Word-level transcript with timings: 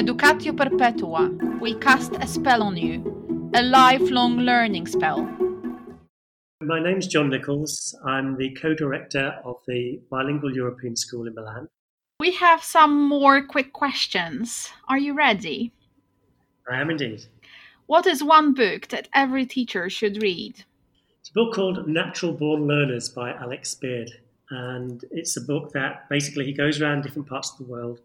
Educatio 0.00 0.56
Perpetua, 0.56 1.28
we 1.60 1.74
cast 1.74 2.12
a 2.14 2.26
spell 2.26 2.62
on 2.62 2.74
you, 2.74 3.50
a 3.54 3.60
lifelong 3.60 4.38
learning 4.38 4.86
spell. 4.86 5.28
My 6.62 6.82
name's 6.82 7.06
John 7.06 7.28
Nichols. 7.28 7.94
I'm 8.06 8.38
the 8.38 8.48
co 8.54 8.72
director 8.72 9.38
of 9.44 9.56
the 9.68 10.00
Bilingual 10.10 10.56
European 10.56 10.96
School 10.96 11.26
in 11.26 11.34
Milan. 11.34 11.68
We 12.18 12.32
have 12.32 12.64
some 12.64 13.10
more 13.10 13.42
quick 13.44 13.74
questions. 13.74 14.70
Are 14.88 14.98
you 14.98 15.12
ready? 15.12 15.70
I 16.66 16.80
am 16.80 16.88
indeed. 16.88 17.26
What 17.84 18.06
is 18.06 18.24
one 18.24 18.54
book 18.54 18.88
that 18.88 19.10
every 19.12 19.44
teacher 19.44 19.90
should 19.90 20.22
read? 20.22 20.64
It's 21.20 21.28
a 21.28 21.34
book 21.34 21.52
called 21.52 21.86
Natural 21.86 22.32
Born 22.32 22.66
Learners 22.66 23.10
by 23.10 23.34
Alex 23.34 23.74
Beard. 23.74 24.12
And 24.48 25.04
it's 25.10 25.36
a 25.36 25.42
book 25.42 25.72
that 25.72 26.08
basically 26.08 26.46
he 26.46 26.54
goes 26.54 26.80
around 26.80 27.02
different 27.02 27.28
parts 27.28 27.52
of 27.52 27.58
the 27.58 27.70
world 27.70 28.00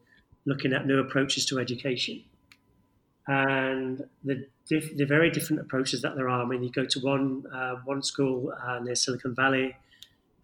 looking 0.45 0.73
at 0.73 0.85
new 0.85 0.99
approaches 0.99 1.45
to 1.47 1.59
education. 1.59 2.23
And 3.27 4.07
the, 4.23 4.47
diff- 4.67 4.95
the 4.95 5.05
very 5.05 5.31
different 5.31 5.61
approaches 5.61 6.01
that 6.03 6.15
there 6.15 6.29
are. 6.29 6.43
I 6.43 6.45
mean, 6.45 6.63
you 6.63 6.71
go 6.71 6.85
to 6.85 6.99
one, 6.99 7.45
uh, 7.51 7.77
one 7.85 8.03
school 8.03 8.53
uh, 8.63 8.79
near 8.79 8.95
Silicon 8.95 9.33
Valley, 9.33 9.75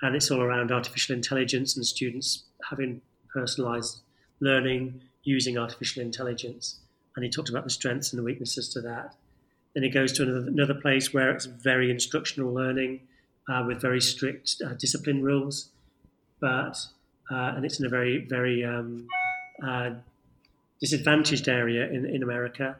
and 0.01 0.15
it's 0.15 0.31
all 0.31 0.41
around 0.41 0.71
artificial 0.71 1.15
intelligence 1.15 1.75
and 1.75 1.85
students 1.85 2.43
having 2.69 3.01
personalized 3.31 4.01
learning 4.39 5.01
using 5.23 5.57
artificial 5.57 6.01
intelligence. 6.01 6.79
And 7.15 7.23
he 7.23 7.29
talks 7.29 7.49
about 7.49 7.65
the 7.65 7.69
strengths 7.69 8.11
and 8.11 8.19
the 8.19 8.23
weaknesses 8.23 8.69
to 8.69 8.81
that. 8.81 9.15
Then 9.73 9.83
he 9.83 9.89
goes 9.89 10.11
to 10.13 10.23
another, 10.23 10.47
another 10.47 10.73
place 10.73 11.13
where 11.13 11.29
it's 11.31 11.45
very 11.45 11.91
instructional 11.91 12.51
learning 12.53 13.07
uh, 13.47 13.63
with 13.67 13.79
very 13.81 14.01
strict 14.01 14.55
uh, 14.65 14.73
discipline 14.73 15.21
rules, 15.23 15.69
but 16.39 16.77
uh, 17.29 17.53
and 17.55 17.65
it's 17.65 17.79
in 17.79 17.85
a 17.85 17.89
very 17.89 18.25
very 18.25 18.63
um, 18.63 19.07
uh, 19.65 19.91
disadvantaged 20.79 21.47
area 21.47 21.89
in, 21.89 22.05
in 22.05 22.23
America. 22.23 22.77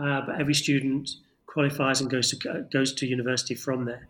Uh, 0.00 0.20
but 0.26 0.40
every 0.40 0.54
student 0.54 1.10
qualifies 1.46 2.00
and 2.00 2.10
goes 2.10 2.30
to 2.30 2.66
goes 2.70 2.92
to 2.92 3.06
university 3.06 3.54
from 3.54 3.84
there. 3.84 4.06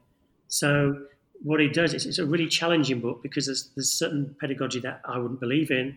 So 0.48 1.06
what 1.42 1.60
he 1.60 1.68
does 1.68 1.94
is 1.94 2.04
it's 2.04 2.18
a 2.18 2.26
really 2.26 2.48
challenging 2.48 3.00
book 3.00 3.22
because 3.22 3.46
there's, 3.46 3.70
there's 3.76 3.90
certain 3.90 4.34
pedagogy 4.40 4.80
that 4.80 5.00
I 5.04 5.18
wouldn't 5.18 5.40
believe 5.40 5.70
in, 5.70 5.96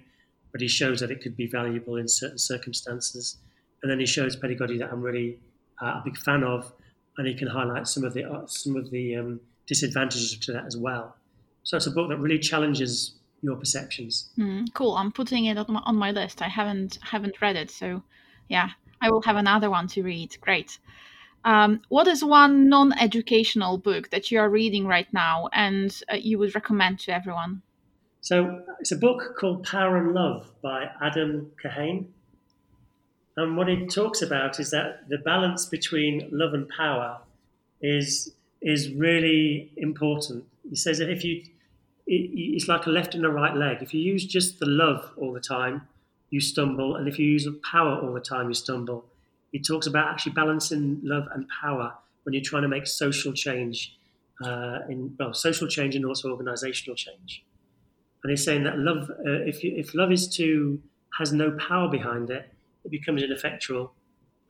but 0.52 0.62
he 0.62 0.68
shows 0.68 1.00
that 1.00 1.10
it 1.10 1.22
could 1.22 1.36
be 1.36 1.48
valuable 1.48 1.96
in 1.96 2.08
certain 2.08 2.38
circumstances. 2.38 3.38
And 3.82 3.92
then 3.92 4.00
he 4.00 4.06
shows 4.06 4.36
pedagogy 4.36 4.78
that 4.78 4.92
I'm 4.92 5.02
really 5.02 5.40
uh, 5.82 6.00
a 6.00 6.02
big 6.06 6.18
fan 6.18 6.44
of, 6.44 6.72
and 7.18 7.28
he 7.28 7.34
can 7.34 7.48
highlight 7.48 7.88
some 7.88 8.04
of 8.04 8.14
the 8.14 8.24
uh, 8.24 8.46
some 8.46 8.76
of 8.76 8.92
the 8.92 9.16
um, 9.16 9.40
disadvantages 9.68 10.38
to 10.38 10.52
that 10.54 10.66
as 10.66 10.78
well. 10.78 11.16
So 11.64 11.78
it's 11.78 11.88
a 11.88 11.92
book 11.92 12.10
that 12.10 12.18
really 12.18 12.40
challenges 12.40 13.16
your 13.42 13.56
perceptions. 13.56 14.30
Mm, 14.38 14.74
cool. 14.74 14.96
I'm 14.96 15.12
putting 15.12 15.46
it 15.46 15.58
on 15.58 15.66
my, 15.70 15.82
on 15.86 15.96
my 15.96 16.12
list. 16.12 16.42
I 16.42 16.48
haven't 16.48 17.00
haven't 17.02 17.42
read 17.42 17.56
it, 17.56 17.72
so 17.72 18.04
yeah, 18.50 18.70
I 19.02 19.10
will 19.10 19.22
have 19.24 19.36
another 19.36 19.70
one 19.70 19.88
to 19.90 20.04
read. 20.04 20.38
Great. 20.42 20.78
Um, 21.44 21.82
what 21.90 22.08
is 22.08 22.24
one 22.24 22.70
non-educational 22.70 23.80
book 23.80 24.12
that 24.12 24.30
you 24.30 24.40
are 24.40 24.50
reading 24.50 24.86
right 24.86 25.12
now 25.12 25.50
and 25.54 26.00
uh, 26.12 26.16
you 26.16 26.38
would 26.38 26.54
recommend 26.54 27.00
to 27.00 27.14
everyone? 27.14 27.64
So 28.22 28.62
it's 28.80 28.92
a 28.92 28.96
book 28.96 29.36
called 29.40 29.64
Power 29.64 29.98
and 29.98 30.14
Love 30.14 30.52
by 30.62 30.92
Adam 31.02 31.52
Kahane. 31.64 32.06
And 33.36 33.58
what 33.58 33.70
it 33.70 33.90
talks 33.90 34.22
about 34.22 34.60
is 34.60 34.70
that 34.70 35.10
the 35.10 35.18
balance 35.18 35.66
between 35.66 36.30
love 36.32 36.54
and 36.54 36.70
power 36.70 37.22
is 37.82 38.34
is 38.62 38.92
really 38.94 39.72
important. 39.78 40.44
He 40.70 40.76
says 40.76 41.00
that 41.00 41.10
if 41.10 41.24
you, 41.24 41.44
it, 42.14 42.30
it's 42.56 42.68
like 42.68 42.86
a 42.86 42.90
left 42.90 43.16
and 43.16 43.26
a 43.26 43.30
right 43.30 43.56
leg. 43.56 43.78
If 43.82 43.94
you 43.94 44.02
use 44.02 44.26
just 44.26 44.60
the 44.60 44.66
love 44.66 45.12
all 45.18 45.34
the 45.34 45.40
time, 45.40 45.88
you 46.30 46.40
stumble, 46.40 46.96
and 46.96 47.08
if 47.08 47.20
you 47.20 47.26
use 47.26 47.48
power 47.70 48.00
all 48.00 48.14
the 48.14 48.22
time, 48.22 48.48
you 48.48 48.54
stumble 48.54 49.06
he 49.52 49.60
talks 49.60 49.86
about 49.86 50.08
actually 50.08 50.32
balancing 50.32 51.00
love 51.04 51.28
and 51.34 51.46
power 51.62 51.94
when 52.24 52.34
you're 52.34 52.44
trying 52.44 52.62
to 52.62 52.68
make 52.68 52.88
social 52.88 53.34
change, 53.34 53.98
uh, 54.44 54.80
in 54.90 55.16
well, 55.20 55.34
social 55.34 55.68
change 55.68 55.96
and 55.96 56.06
also 56.06 56.32
organizational 56.32 56.96
change. 56.96 57.44
And 58.24 58.30
he's 58.30 58.46
saying 58.46 58.64
that 58.64 58.78
love, 58.78 59.10
uh, 59.10 59.44
if 59.46 59.64
you, 59.64 59.74
if 59.76 59.94
love 59.94 60.12
is 60.12 60.28
to 60.38 60.82
has 61.20 61.34
no 61.34 61.52
power 61.52 61.90
behind 61.90 62.30
it, 62.30 62.50
it 62.86 62.92
becomes 62.92 63.22
ineffectual. 63.22 63.94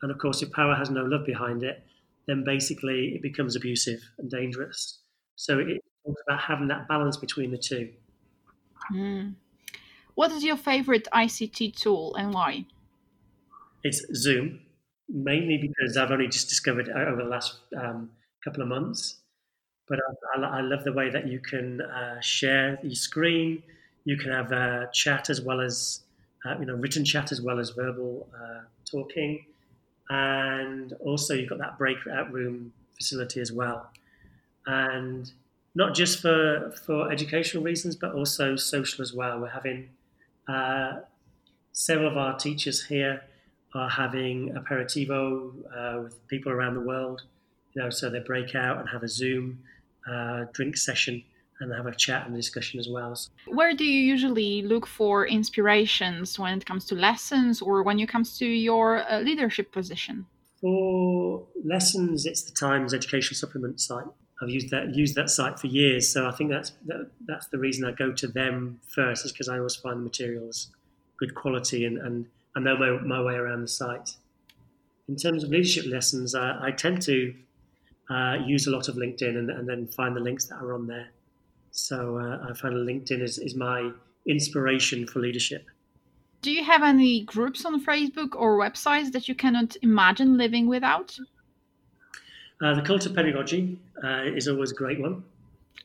And 0.02 0.12
of 0.12 0.18
course, 0.20 0.42
if 0.42 0.52
power 0.52 0.76
has 0.76 0.90
no 0.90 1.04
love 1.04 1.26
behind 1.26 1.64
it, 1.64 1.84
then 2.28 2.44
basically 2.44 3.14
it 3.16 3.22
becomes 3.22 3.56
abusive 3.56 4.02
and 4.20 4.30
dangerous. 4.30 5.00
So 5.36 5.60
it 5.60 5.84
talks 6.06 6.22
about 6.28 6.40
having 6.40 6.68
that 6.68 6.88
balance 6.88 7.18
between 7.18 7.52
the 7.52 7.58
two. 7.58 7.90
Mm. 8.92 9.36
What 10.16 10.32
is 10.32 10.44
your 10.44 10.58
favorite 10.58 11.08
ICT 11.14 11.76
tool 11.76 12.16
and 12.16 12.34
why? 12.34 12.66
It's 13.84 14.06
Zoom 14.14 14.62
mainly 15.14 15.58
because 15.58 15.98
I've 15.98 16.12
only 16.12 16.28
just 16.28 16.50
discovered 16.50 16.88
it 16.88 16.96
over 16.96 17.24
the 17.24 17.30
last 17.30 17.58
um, 17.78 18.10
couple 18.44 18.62
of 18.62 18.68
months. 18.68 19.18
But 19.88 20.00
I, 20.36 20.40
I, 20.40 20.58
I, 20.60 20.62
love 20.62 20.84
the 20.84 20.94
way 20.94 21.10
that 21.10 21.28
you 21.28 21.40
can 21.40 21.82
uh, 21.82 22.22
share 22.22 22.80
your 22.82 22.96
screen. 22.96 23.62
You 24.06 24.18
can 24.18 24.32
have 24.32 24.52
a 24.52 24.90
chat 24.94 25.30
as 25.30 25.42
well 25.42 25.60
as 25.60 26.02
uh, 26.46 26.56
you 26.60 26.66
know 26.66 26.76
written 26.76 27.04
chat 27.04 27.32
as 27.32 27.42
well 27.42 27.60
as 27.60 27.72
verbal 27.72 28.28
uh, 28.34 28.62
talking, 28.90 29.46
and 30.10 30.94
also 31.02 31.34
you've 31.34 31.50
got 31.50 31.58
that 31.58 31.78
breakout 31.78 32.32
room 32.32 32.72
facility 32.96 33.42
as 33.42 33.52
well, 33.52 33.92
and 34.66 35.32
not 35.76 35.96
just 35.96 36.22
for 36.22 36.72
for 36.86 37.12
educational 37.12 37.64
reasons 37.64 37.96
but 37.96 38.14
also 38.14 38.56
social 38.56 39.02
as 39.02 39.14
well. 39.14 39.40
We're 39.40 39.50
having 39.50 39.90
uh, 40.48 41.00
several 41.72 42.10
of 42.10 42.18
our 42.18 42.38
teachers 42.38 42.86
here 42.86 43.22
are 43.74 43.90
having 43.90 44.54
aperitivo 44.54 45.54
uh, 45.76 46.02
with 46.04 46.28
people 46.28 46.52
around 46.52 46.74
the 46.76 46.82
world. 46.82 47.22
You 47.74 47.84
know, 47.84 47.90
so 47.90 48.10
they 48.10 48.20
break 48.20 48.54
out 48.54 48.80
and 48.80 48.90
have 48.90 49.04
a 49.04 49.08
Zoom 49.08 49.60
uh, 50.10 50.46
drink 50.52 50.76
session 50.76 51.24
and 51.62 51.72
have 51.74 51.86
a 51.86 51.96
chat 51.96 52.26
and 52.26 52.36
discussion 52.36 52.80
as 52.80 52.90
well. 52.90 53.18
Where 53.48 53.74
do 53.74 53.86
you 53.86 54.02
usually 54.02 54.64
look 54.64 54.88
for 54.88 55.28
inspirations 55.28 56.38
when 56.38 56.58
it 56.58 56.66
comes 56.66 56.86
to 56.86 56.96
lessons 56.96 57.62
or 57.62 57.84
when 57.84 58.00
it 58.00 58.10
comes 58.10 58.38
to 58.40 58.46
your 58.46 59.10
uh, 59.10 59.20
leadership 59.20 59.72
position? 59.72 60.26
For 60.60 61.48
lessons, 61.64 62.26
it's 62.26 62.44
the 62.44 62.52
Times 62.52 62.94
Education 62.94 63.36
Supplement 63.36 63.80
site. 63.80 64.06
I've 64.42 64.50
used 64.50 64.70
that 64.72 64.96
used 64.96 65.16
that 65.16 65.30
site 65.30 65.60
for 65.60 65.68
years, 65.68 66.12
so 66.12 66.28
I 66.28 66.32
think 66.32 66.50
that's 66.50 66.72
that, 66.88 67.10
that's 67.26 67.48
the 67.48 67.58
reason 67.58 67.86
I 67.86 67.92
go 67.92 68.12
to 68.12 68.28
them 68.28 68.80
first, 68.88 69.26
is 69.26 69.32
because 69.32 69.50
I 69.50 69.58
always 69.58 69.76
find 69.76 70.00
the 70.00 70.04
materials 70.04 70.72
good 71.22 71.36
quality 71.36 71.86
and, 71.86 72.00
and 72.00 72.26
I 72.56 72.60
know 72.60 72.78
my, 72.78 72.90
my 73.06 73.22
way 73.22 73.36
around 73.36 73.62
the 73.62 73.68
site. 73.68 74.16
In 75.08 75.16
terms 75.16 75.44
of 75.44 75.52
leadership 75.52 75.86
lessons, 75.86 76.34
uh, 76.34 76.58
I 76.60 76.72
tend 76.72 77.02
to 77.04 77.34
uh, 78.10 78.38
use 78.46 78.66
a 78.68 78.72
lot 78.72 78.88
of 78.88 78.96
LinkedIn 78.96 79.38
and, 79.38 79.50
and, 79.52 79.70
then 79.70 79.88
find 79.88 80.16
the 80.16 80.20
links 80.20 80.46
that 80.46 80.56
are 80.56 80.74
on 80.74 80.88
there. 80.88 81.10
So 81.72 82.18
uh, 82.18 82.50
I 82.50 82.54
find 82.54 82.76
LinkedIn 82.76 83.22
is, 83.22 83.38
is 83.38 83.56
my 83.56 83.92
inspiration 84.26 85.06
for 85.06 85.20
leadership. 85.20 85.66
Do 86.42 86.52
you 86.52 86.64
have 86.64 86.82
any 86.82 87.24
groups 87.24 87.66
on 87.66 87.86
Facebook 87.86 88.30
or 88.36 88.58
websites 88.58 89.12
that 89.12 89.28
you 89.28 89.36
cannot 89.36 89.78
imagine 89.84 90.38
living 90.38 90.68
without? 90.68 91.16
Uh, 92.62 92.76
the 92.76 92.82
cult 92.82 93.06
of 93.06 93.16
pedagogy 93.16 93.80
uh, 94.04 94.24
is 94.24 94.48
always 94.48 94.72
a 94.72 94.76
great 94.76 95.00
one. 95.00 95.24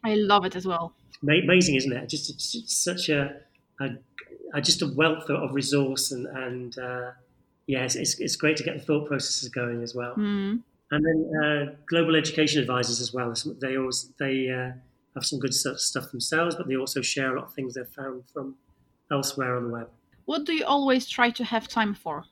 I 0.05 0.15
love 0.15 0.45
it 0.45 0.57
as 0.57 0.67
well. 0.67 0.93
Amazing, 1.23 1.77
isn't 1.77 1.93
it? 1.93 2.09
Just 2.09 2.31
it's, 2.31 2.55
it's 2.55 2.77
such 2.85 3.09
a, 3.09 3.37
a 3.81 3.89
uh, 4.55 4.61
just 4.61 4.83
a 4.83 4.87
wealth 4.95 5.29
of 5.29 5.53
resource 5.55 6.13
and, 6.13 6.27
and 6.27 6.79
uh, 6.79 7.11
yeah, 7.67 7.83
it's, 7.85 7.97
it's, 7.97 8.21
it's, 8.21 8.37
great 8.37 8.57
to 8.57 8.63
get 8.63 8.77
the 8.79 8.83
thought 8.83 9.09
processes 9.09 9.49
going 9.49 9.83
as 9.83 9.95
well. 9.95 10.15
Mm. 10.15 10.63
And 10.91 11.05
then 11.05 11.43
uh, 11.43 11.75
global 11.89 12.15
education 12.15 12.61
advisors 12.61 13.01
as 13.01 13.13
well. 13.13 13.35
They 13.61 13.77
always 13.77 14.13
they 14.19 14.51
uh, 14.51 14.73
have 15.15 15.25
some 15.25 15.41
good 15.41 15.53
stuff 15.53 16.11
themselves, 16.11 16.55
but 16.55 16.69
they 16.69 16.77
also 16.77 17.03
share 17.03 17.35
a 17.35 17.41
lot 17.41 17.49
of 17.49 17.55
things 17.55 17.75
they've 17.75 17.89
found 17.89 18.23
from 18.33 18.55
elsewhere 19.11 19.57
on 19.57 19.65
the 19.65 19.71
web. 19.71 19.89
What 20.27 20.45
do 20.45 20.53
you 20.53 20.65
always 20.65 21.09
try 21.09 21.31
to 21.31 21.45
have 21.45 21.67
time 21.67 21.95
for? 21.95 22.25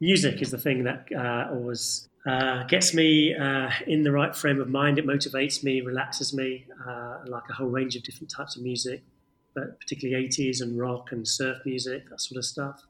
Music 0.00 0.40
is 0.40 0.50
the 0.50 0.58
thing 0.58 0.84
that 0.84 1.06
uh, 1.14 1.52
always 1.52 2.08
uh, 2.26 2.64
gets 2.64 2.94
me 2.94 3.34
uh, 3.34 3.70
in 3.86 4.02
the 4.02 4.12
right 4.12 4.34
frame 4.34 4.60
of 4.60 4.68
mind. 4.68 4.98
It 4.98 5.06
motivates 5.06 5.62
me, 5.62 5.80
relaxes 5.80 6.34
me. 6.34 6.66
Uh, 6.86 7.18
like 7.26 7.44
a 7.50 7.52
whole 7.52 7.68
range 7.68 7.96
of 7.96 8.02
different 8.02 8.30
types 8.30 8.56
of 8.56 8.62
music 8.62 9.02
but 9.56 9.80
particularly 9.80 10.28
80s 10.28 10.60
and 10.60 10.78
rock 10.78 11.10
and 11.10 11.26
surf 11.26 11.58
music, 11.64 12.08
that 12.10 12.20
sort 12.20 12.38
of 12.38 12.44
stuff. 12.44 12.82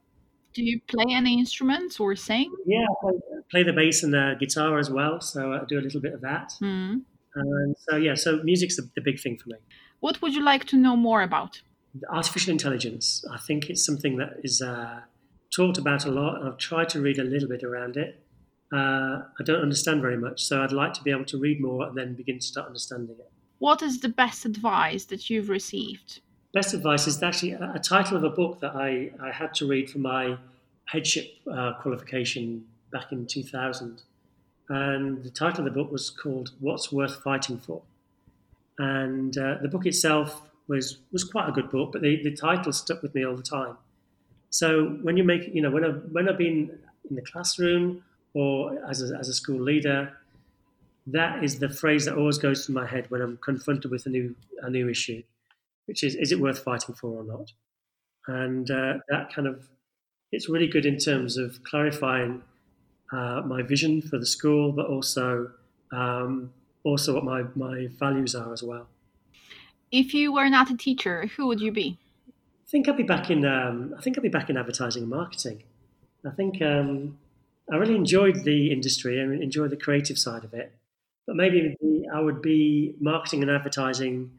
Do 0.53 0.63
you 0.63 0.79
play 0.87 1.05
any 1.09 1.39
instruments 1.39 1.99
or 1.99 2.15
sing? 2.15 2.53
Yeah, 2.65 2.85
I 2.85 2.95
play, 3.01 3.19
play 3.49 3.63
the 3.63 3.73
bass 3.73 4.03
and 4.03 4.13
the 4.13 4.35
guitar 4.39 4.77
as 4.77 4.89
well, 4.89 5.21
so 5.21 5.53
I 5.53 5.63
do 5.65 5.79
a 5.79 5.81
little 5.81 6.01
bit 6.01 6.13
of 6.13 6.21
that. 6.21 6.51
Mm. 6.61 7.01
And 7.35 7.75
so, 7.79 7.95
yeah, 7.95 8.15
so 8.15 8.41
music's 8.43 8.75
the, 8.75 8.89
the 8.95 9.01
big 9.01 9.19
thing 9.19 9.37
for 9.37 9.49
me. 9.49 9.57
What 9.99 10.21
would 10.21 10.33
you 10.33 10.43
like 10.43 10.65
to 10.65 10.75
know 10.77 10.95
more 10.95 11.21
about? 11.21 11.61
Artificial 12.09 12.51
intelligence. 12.51 13.23
I 13.31 13.37
think 13.37 13.69
it's 13.69 13.85
something 13.85 14.17
that 14.17 14.41
is 14.43 14.61
uh, 14.61 15.01
talked 15.55 15.77
about 15.77 16.05
a 16.05 16.11
lot. 16.11 16.43
I've 16.43 16.57
tried 16.57 16.89
to 16.89 17.01
read 17.01 17.17
a 17.17 17.23
little 17.23 17.47
bit 17.47 17.63
around 17.63 17.97
it. 17.97 18.23
Uh, 18.73 19.23
I 19.39 19.43
don't 19.43 19.61
understand 19.61 20.01
very 20.01 20.17
much, 20.17 20.43
so 20.43 20.61
I'd 20.61 20.71
like 20.71 20.93
to 20.95 21.03
be 21.03 21.11
able 21.11 21.25
to 21.25 21.37
read 21.37 21.61
more 21.61 21.87
and 21.87 21.97
then 21.97 22.13
begin 22.15 22.39
to 22.39 22.45
start 22.45 22.67
understanding 22.67 23.15
it. 23.17 23.31
What 23.59 23.81
is 23.81 24.01
the 24.01 24.09
best 24.09 24.45
advice 24.45 25.05
that 25.05 25.29
you've 25.29 25.49
received? 25.49 26.19
best 26.57 26.73
advice 26.73 27.05
is 27.05 27.21
actually 27.21 27.51
a, 27.51 27.79
title 27.79 28.17
of 28.17 28.23
a 28.23 28.31
book 28.31 28.59
that 28.61 28.75
I, 28.75 29.11
I 29.21 29.31
had 29.31 29.53
to 29.55 29.67
read 29.67 29.91
for 29.91 29.99
my 29.99 30.37
headship 30.85 31.27
uh, 31.51 31.73
qualification 31.81 32.65
back 32.91 33.11
in 33.11 33.27
2000. 33.27 34.01
And 34.69 35.23
the 35.23 35.29
title 35.29 35.59
of 35.59 35.65
the 35.65 35.79
book 35.79 35.91
was 35.91 36.09
called 36.09 36.51
What's 36.59 36.91
Worth 36.91 37.21
Fighting 37.21 37.59
For? 37.59 37.83
And 38.79 39.37
uh, 39.37 39.57
the 39.61 39.67
book 39.67 39.85
itself 39.85 40.41
was, 40.67 40.97
was 41.11 41.23
quite 41.23 41.47
a 41.47 41.51
good 41.51 41.69
book, 41.69 41.91
but 41.93 42.01
the, 42.01 42.23
the 42.23 42.35
title 42.35 42.73
stuck 42.73 43.03
with 43.03 43.13
me 43.13 43.23
all 43.23 43.35
the 43.35 43.43
time. 43.43 43.77
So 44.49 44.97
when 45.03 45.15
you 45.15 45.23
make, 45.23 45.53
you 45.53 45.61
know, 45.61 45.69
when 45.69 45.83
I've, 45.83 46.01
when 46.11 46.27
I've 46.27 46.39
been 46.39 46.79
in 47.07 47.15
the 47.15 47.21
classroom 47.21 48.03
or 48.37 48.77
as 48.87 49.01
a, 49.01 49.17
as 49.17 49.27
a 49.29 49.33
school 49.33 49.59
leader, 49.59 50.13
that 51.07 51.43
is 51.43 51.57
the 51.57 51.69
phrase 51.69 52.05
that 52.05 52.15
always 52.15 52.37
goes 52.37 52.65
through 52.65 52.75
my 52.75 52.85
head 52.85 53.09
when 53.09 53.21
I'm 53.21 53.37
confronted 53.37 53.89
with 53.89 54.05
a 54.05 54.09
new 54.09 54.35
a 54.61 54.69
new 54.69 54.87
issue, 54.89 55.23
which 55.87 56.03
is 56.03 56.13
is 56.15 56.31
it 56.31 56.39
worth 56.39 56.59
fighting 56.59 56.93
for 56.93 57.09
or 57.09 57.23
not? 57.23 57.51
And 58.27 58.69
uh, 58.69 58.93
that 59.09 59.33
kind 59.33 59.47
of 59.47 59.67
it's 60.31 60.47
really 60.47 60.67
good 60.67 60.85
in 60.85 60.97
terms 60.97 61.37
of 61.37 61.63
clarifying 61.63 62.43
uh, 63.11 63.41
my 63.53 63.63
vision 63.63 64.01
for 64.01 64.19
the 64.19 64.25
school, 64.25 64.71
but 64.71 64.85
also 64.85 65.49
um, 65.91 66.53
also 66.83 67.15
what 67.15 67.23
my, 67.23 67.43
my 67.55 67.87
values 67.97 68.35
are 68.35 68.53
as 68.53 68.61
well. 68.61 68.87
If 69.91 70.13
you 70.13 70.33
were 70.33 70.49
not 70.49 70.69
a 70.69 70.77
teacher, 70.77 71.27
who 71.35 71.47
would 71.47 71.61
you 71.61 71.71
be? 71.71 71.97
I 72.27 72.69
think 72.69 72.89
I'd 72.89 72.97
be 72.97 73.03
back 73.15 73.31
in. 73.31 73.45
Um, 73.45 73.95
I 73.97 74.01
think 74.01 74.17
I'd 74.17 74.23
be 74.23 74.29
back 74.29 74.49
in 74.49 74.57
advertising 74.57 75.03
and 75.03 75.09
marketing. 75.09 75.63
I 76.25 76.31
think 76.31 76.61
um, 76.61 77.17
I 77.71 77.75
really 77.75 77.95
enjoyed 77.95 78.43
the 78.43 78.71
industry 78.71 79.19
and 79.19 79.41
enjoyed 79.43 79.71
the 79.71 79.77
creative 79.77 80.17
side 80.17 80.43
of 80.43 80.53
it. 80.53 80.73
But 81.25 81.35
maybe 81.35 81.75
I 82.13 82.21
would 82.21 82.41
be 82.41 82.95
marketing 82.99 83.41
and 83.41 83.51
advertising 83.51 84.31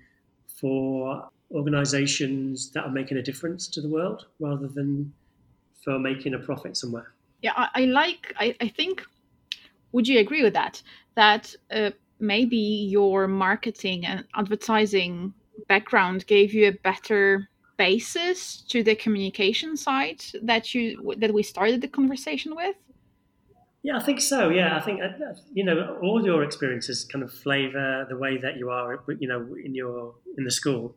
for 0.46 1.28
organisations 1.50 2.70
that 2.72 2.84
are 2.84 2.90
making 2.90 3.18
a 3.18 3.22
difference 3.22 3.68
to 3.68 3.80
the 3.80 3.88
world, 3.88 4.26
rather 4.40 4.68
than 4.68 5.12
for 5.84 5.98
making 5.98 6.34
a 6.34 6.38
profit 6.38 6.76
somewhere. 6.76 7.12
Yeah, 7.42 7.52
I, 7.56 7.68
I 7.74 7.84
like. 7.84 8.34
I, 8.38 8.56
I 8.60 8.68
think. 8.68 9.04
Would 9.92 10.06
you 10.06 10.18
agree 10.18 10.42
with 10.42 10.52
that? 10.52 10.82
That 11.14 11.54
uh, 11.70 11.90
maybe 12.20 12.56
your 12.56 13.26
marketing 13.26 14.04
and 14.04 14.24
advertising 14.34 15.32
background 15.66 16.26
gave 16.26 16.52
you 16.52 16.68
a 16.68 16.72
better 16.72 17.48
basis 17.78 18.62
to 18.68 18.82
the 18.82 18.94
communication 18.94 19.76
side 19.76 20.22
that 20.42 20.74
you 20.74 21.14
that 21.18 21.32
we 21.32 21.42
started 21.42 21.80
the 21.80 21.88
conversation 21.88 22.54
with? 22.54 22.76
Yeah, 23.88 23.96
I 23.96 24.00
think 24.00 24.20
so. 24.20 24.50
Yeah, 24.50 24.76
I 24.76 24.80
think 24.80 25.00
uh, 25.00 25.32
you 25.54 25.64
know 25.64 25.96
all 26.02 26.22
your 26.22 26.44
experiences 26.44 27.06
kind 27.06 27.24
of 27.24 27.32
flavour 27.32 28.04
the 28.06 28.18
way 28.18 28.36
that 28.36 28.58
you 28.58 28.68
are, 28.68 29.02
you 29.18 29.26
know, 29.26 29.56
in 29.64 29.74
your 29.74 30.14
in 30.36 30.44
the 30.44 30.50
school, 30.50 30.94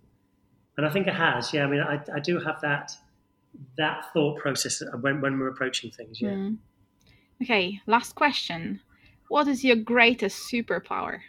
and 0.76 0.86
I 0.86 0.90
think 0.90 1.08
it 1.08 1.14
has. 1.14 1.54
Yeah, 1.54 1.64
I 1.64 1.68
mean, 1.68 1.80
I, 1.80 2.02
I 2.14 2.20
do 2.20 2.38
have 2.38 2.60
that 2.60 2.92
that 3.78 4.12
thought 4.12 4.40
process 4.40 4.84
when 5.00 5.22
when 5.22 5.40
we're 5.40 5.48
approaching 5.48 5.90
things. 5.90 6.20
Yeah. 6.20 6.32
Mm. 6.32 6.58
Okay, 7.42 7.80
last 7.88 8.16
question. 8.16 8.82
What 9.30 9.48
is 9.48 9.64
your 9.64 9.78
greatest 9.78 10.52
superpower? 10.52 11.20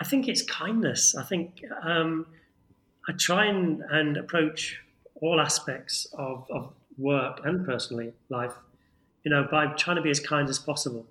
I 0.00 0.04
think 0.04 0.28
it's 0.28 0.42
kindness. 0.42 1.16
I 1.16 1.24
think 1.24 1.64
um, 1.82 2.26
I 3.08 3.12
try 3.18 3.46
and, 3.46 3.82
and 3.90 4.16
approach 4.16 4.80
all 5.20 5.40
aspects 5.40 6.06
of, 6.16 6.46
of 6.48 6.72
work 6.96 7.40
and 7.44 7.66
personally 7.66 8.12
life, 8.28 8.54
you 9.24 9.30
know, 9.30 9.46
by 9.50 9.66
trying 9.74 9.96
to 9.96 10.02
be 10.02 10.10
as 10.10 10.20
kind 10.20 10.48
as 10.48 10.58
possible. 10.58 11.06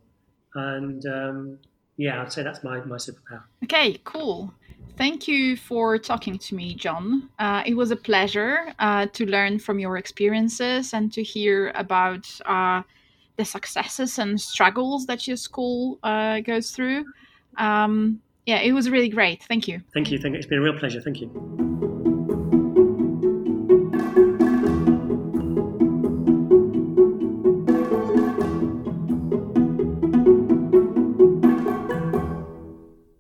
And 0.56 1.06
um, 1.06 1.58
yeah, 1.98 2.22
I'd 2.22 2.32
say 2.32 2.44
that's 2.44 2.64
my, 2.64 2.82
my 2.82 2.98
superpower. 2.98 3.44
Okay, 3.64 4.00
cool. 4.04 4.54
Thank 4.98 5.28
you 5.28 5.56
for 5.56 5.98
talking 5.98 6.38
to 6.38 6.56
me, 6.56 6.76
John. 6.76 7.30
Uh, 7.40 7.64
it 7.66 7.76
was 7.76 7.92
a 7.92 7.96
pleasure 7.96 8.74
uh, 8.80 9.08
to 9.14 9.26
learn 9.26 9.60
from 9.60 9.80
your 9.80 9.98
experiences 9.98 10.94
and 10.94 11.12
to 11.14 11.24
hear 11.24 11.72
about 11.76 12.28
uh, 12.46 12.82
the 13.38 13.46
successes 13.46 14.20
and 14.20 14.40
struggles 14.40 15.06
that 15.06 15.28
your 15.28 15.38
school 15.38 15.98
uh, 16.04 16.42
goes 16.42 16.72
through. 16.72 17.06
Um, 17.58 18.22
yeah, 18.46 18.60
it 18.60 18.74
was 18.74 18.90
really 18.90 19.10
great. 19.10 19.44
Thank 19.44 19.68
you. 19.68 19.82
Thank 19.94 20.12
you. 20.12 20.20
Thank 20.20 20.34
you. 20.34 20.40
It's 20.40 20.48
been 20.48 20.60
a 20.60 20.62
real 20.62 20.78
pleasure. 20.78 21.02
Thank 21.02 21.22
you. 21.22 21.71